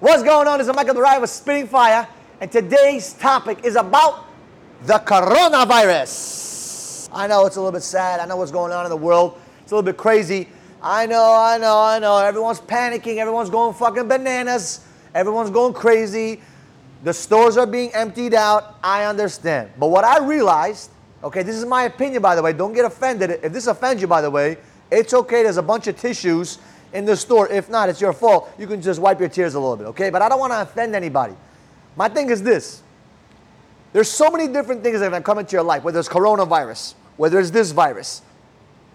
[0.00, 0.56] What's going on?
[0.56, 2.08] This is Michael Durai with Spitting Fire,
[2.40, 4.24] and today's topic is about
[4.84, 7.10] the coronavirus.
[7.12, 8.18] I know it's a little bit sad.
[8.18, 9.38] I know what's going on in the world.
[9.60, 10.48] It's a little bit crazy.
[10.82, 12.16] I know, I know, I know.
[12.16, 13.18] Everyone's panicking.
[13.18, 14.86] Everyone's going fucking bananas.
[15.14, 16.40] Everyone's going crazy.
[17.04, 18.76] The stores are being emptied out.
[18.82, 19.68] I understand.
[19.78, 20.92] But what I realized,
[21.22, 22.54] okay, this is my opinion, by the way.
[22.54, 23.38] Don't get offended.
[23.42, 24.56] If this offends you, by the way,
[24.90, 25.42] it's okay.
[25.42, 26.58] There's a bunch of tissues
[26.92, 27.48] in the store.
[27.48, 28.50] If not, it's your fault.
[28.58, 30.10] You can just wipe your tears a little bit, okay?
[30.10, 31.34] But I don't want to offend anybody.
[31.96, 32.82] My thing is this
[33.92, 37.40] there's so many different things that have come into your life, whether it's coronavirus, whether
[37.40, 38.22] it's this virus,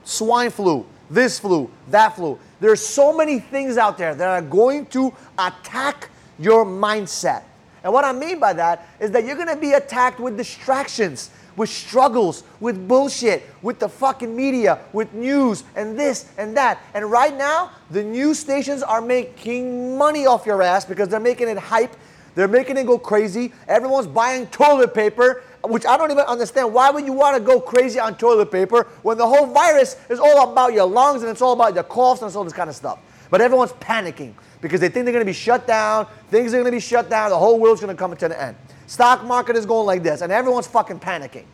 [0.03, 2.39] swine flu, this flu, that flu.
[2.59, 7.43] There's so many things out there that are going to attack your mindset.
[7.83, 11.69] And what I mean by that is that you're gonna be attacked with distractions with
[11.69, 16.79] struggles, with bullshit, with the fucking media, with news and this and that.
[16.93, 21.47] And right now, the news stations are making money off your ass because they're making
[21.47, 21.95] it hype.
[22.35, 23.53] They're making it go crazy.
[23.67, 26.73] Everyone's buying toilet paper, which I don't even understand.
[26.73, 30.19] Why would you want to go crazy on toilet paper when the whole virus is
[30.19, 32.75] all about your lungs and it's all about your coughs and all this kind of
[32.75, 32.99] stuff?
[33.29, 36.07] But everyone's panicking because they think they're going to be shut down.
[36.29, 37.29] Things are going to be shut down.
[37.29, 38.55] The whole world's going to come to an end.
[38.87, 41.45] Stock market is going like this, and everyone's fucking panicking.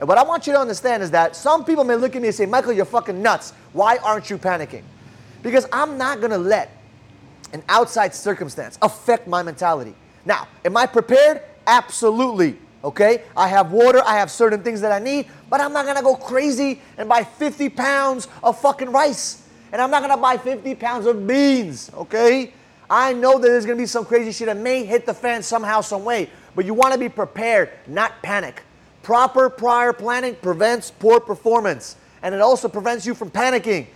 [0.00, 2.28] And what I want you to understand is that some people may look at me
[2.28, 3.52] and say, Michael, you're fucking nuts.
[3.72, 4.82] Why aren't you panicking?
[5.42, 6.76] Because I'm not gonna let
[7.52, 9.94] an outside circumstance affect my mentality.
[10.24, 11.42] Now, am I prepared?
[11.66, 12.56] Absolutely.
[12.82, 13.22] Okay?
[13.36, 16.16] I have water, I have certain things that I need, but I'm not gonna go
[16.16, 19.46] crazy and buy 50 pounds of fucking rice.
[19.72, 21.90] And I'm not gonna buy 50 pounds of beans.
[21.94, 22.54] Okay?
[22.90, 25.80] I know that there's gonna be some crazy shit that may hit the fan somehow,
[25.80, 28.62] some way, but you wanna be prepared, not panic.
[29.02, 33.86] Proper prior planning prevents poor performance and it also prevents you from panicking.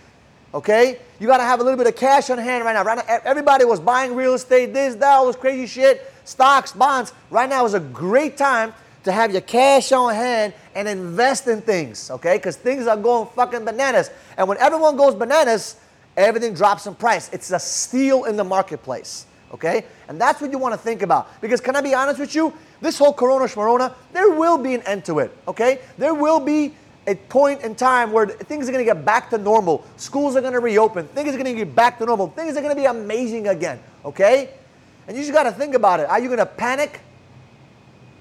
[0.53, 0.99] Okay?
[1.19, 2.83] You got to have a little bit of cash on hand right now.
[2.83, 7.13] Right now, everybody was buying real estate, this, that, all this crazy shit, stocks, bonds.
[7.29, 11.61] Right now is a great time to have your cash on hand and invest in
[11.61, 12.37] things, okay?
[12.37, 14.09] Because things are going fucking bananas.
[14.37, 15.75] And when everyone goes bananas,
[16.17, 17.29] everything drops in price.
[17.33, 19.85] It's a steal in the marketplace, okay?
[20.07, 21.41] And that's what you want to think about.
[21.41, 22.53] Because can I be honest with you?
[22.81, 25.79] This whole Corona Shmarona, there will be an end to it, okay?
[25.97, 26.73] There will be
[27.07, 29.85] a point in time where things are going to get back to normal.
[29.97, 31.07] Schools are going to reopen.
[31.09, 32.27] Things are going to get back to normal.
[32.29, 34.49] Things are going to be amazing again, okay?
[35.07, 36.09] And you just got to think about it.
[36.09, 36.99] Are you going to panic?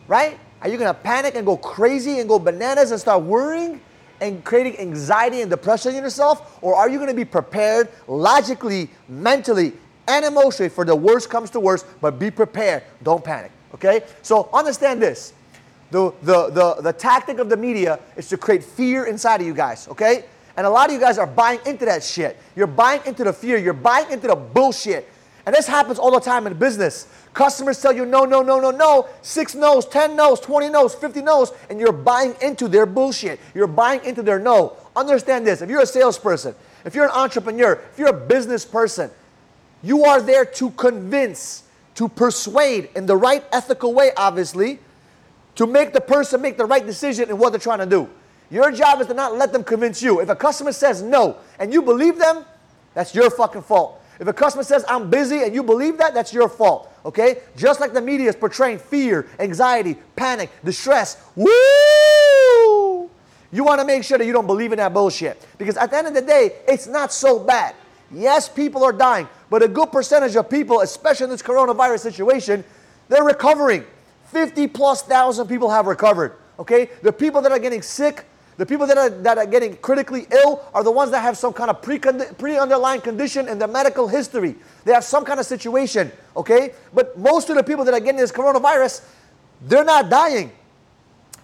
[0.06, 0.38] Right?
[0.60, 3.80] Are you going to panic and go crazy and go bananas and start worrying
[4.20, 6.58] and creating anxiety and depression in yourself?
[6.62, 9.72] Or are you going to be prepared logically, mentally,
[10.06, 12.82] and emotionally for the worst comes to worst, but be prepared.
[13.02, 13.50] Don't panic.
[13.74, 14.02] Okay?
[14.22, 15.32] So understand this.
[15.90, 19.54] The, the, the, the tactic of the media is to create fear inside of you
[19.54, 20.24] guys, okay?
[20.56, 22.36] And a lot of you guys are buying into that shit.
[22.56, 23.58] You're buying into the fear.
[23.58, 25.08] You're buying into the bullshit.
[25.46, 27.06] And this happens all the time in business.
[27.34, 31.20] Customers tell you no, no, no, no, no, six no's, 10 no's, 20 no's, 50
[31.22, 33.38] no's, and you're buying into their bullshit.
[33.54, 34.76] You're buying into their no.
[34.96, 39.10] Understand this if you're a salesperson, if you're an entrepreneur, if you're a business person,
[39.82, 41.64] you are there to convince
[41.96, 44.78] to persuade in the right ethical way, obviously,
[45.56, 48.08] to make the person make the right decision in what they're trying to do.
[48.50, 50.20] Your job is to not let them convince you.
[50.20, 52.44] If a customer says no and you believe them,
[52.94, 54.00] that's your fucking fault.
[54.20, 56.92] If a customer says I'm busy and you believe that, that's your fault.
[57.04, 57.38] Okay?
[57.56, 61.22] Just like the media is portraying fear, anxiety, panic, distress.
[61.36, 63.10] Woo!
[63.52, 65.46] You want to make sure that you don't believe in that bullshit.
[65.58, 67.74] Because at the end of the day, it's not so bad.
[68.10, 72.64] Yes, people are dying, but a good percentage of people, especially in this coronavirus situation,
[73.08, 73.84] they're recovering.
[74.26, 76.36] 50 plus thousand people have recovered.
[76.58, 76.90] Okay?
[77.02, 78.24] The people that are getting sick,
[78.56, 81.52] the people that are, that are getting critically ill are the ones that have some
[81.52, 84.54] kind of pre, pre underlying condition in their medical history.
[84.84, 86.12] They have some kind of situation.
[86.36, 86.74] Okay?
[86.92, 89.04] But most of the people that are getting this coronavirus,
[89.62, 90.52] they're not dying.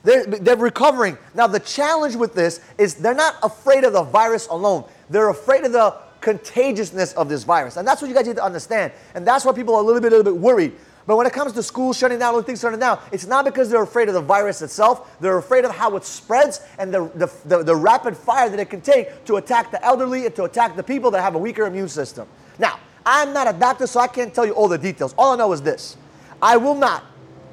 [0.02, 1.18] They're, they're recovering.
[1.34, 4.84] Now, the challenge with this is they're not afraid of the virus alone.
[5.10, 7.76] They're afraid of the contagiousness of this virus.
[7.76, 8.92] And that's what you guys need to understand.
[9.14, 10.72] And that's why people are a little bit, a little bit worried.
[11.06, 13.68] But when it comes to schools shutting down, all things shutting down, it's not because
[13.68, 15.18] they're afraid of the virus itself.
[15.20, 18.70] They're afraid of how it spreads and the, the, the, the rapid fire that it
[18.70, 21.66] can take to attack the elderly and to attack the people that have a weaker
[21.66, 22.28] immune system.
[22.58, 25.14] Now, I'm not a doctor, so I can't tell you all the details.
[25.16, 25.96] All I know is this
[26.42, 27.04] I will not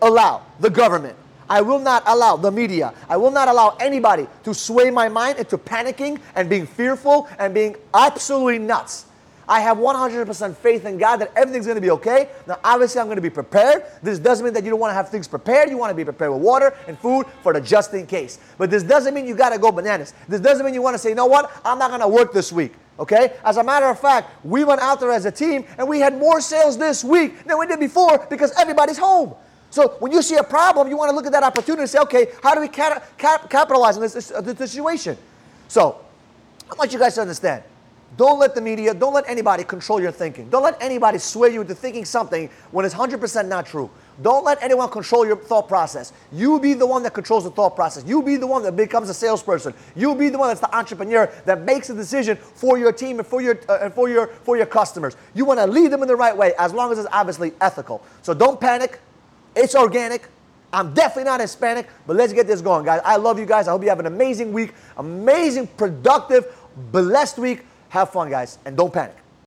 [0.02, 1.18] allow the government
[1.50, 5.40] I will not allow the media, I will not allow anybody to sway my mind
[5.40, 9.06] into panicking and being fearful and being absolutely nuts.
[9.50, 12.30] I have 100% faith in God that everything's going to be okay.
[12.46, 13.84] Now, obviously, I'm going to be prepared.
[14.04, 15.70] This doesn't mean that you don't want to have things prepared.
[15.70, 18.40] You want to be prepared with water and food for the just in case.
[18.58, 20.14] But this doesn't mean you got to go bananas.
[20.28, 21.50] This doesn't mean you want to say, you know what?
[21.64, 22.74] I'm not going to work this week.
[23.00, 23.38] Okay?
[23.46, 26.18] As a matter of fact, we went out there as a team and we had
[26.18, 29.34] more sales this week than we did before because everybody's home.
[29.70, 32.00] So when you see a problem, you want to look at that opportunity and say,
[32.00, 35.18] okay, how do we cap- cap- capitalize on this, this, uh, this situation?
[35.68, 36.00] So
[36.70, 37.64] I want you guys to understand.
[38.16, 40.50] Don't let the media, don't let anybody control your thinking.
[40.50, 43.90] Don't let anybody sway you into thinking something when it's 100% not true.
[44.22, 46.14] Don't let anyone control your thought process.
[46.32, 48.04] You be the one that controls the thought process.
[48.06, 49.74] You be the one that becomes a salesperson.
[49.96, 53.28] You be the one that's the entrepreneur that makes a decision for your team and
[53.28, 55.16] for your uh, and for your for your customers.
[55.36, 58.04] You want to lead them in the right way as long as it's obviously ethical.
[58.24, 59.00] So don't panic.
[59.56, 60.28] It's organic.
[60.74, 63.02] I'm definitely not Hispanic, but let's get this going, guys.
[63.06, 63.68] I love you guys.
[63.68, 66.54] I hope you have an amazing week, amazing, productive,
[66.92, 67.64] blessed week.
[67.90, 69.16] Have fun, guys, and don't panic.